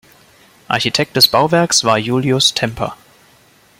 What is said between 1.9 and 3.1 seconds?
Julius Temper.